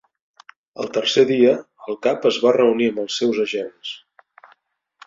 [0.83, 1.51] Al tercer dia,
[1.91, 3.95] el cap es va reunir amb els seus agents.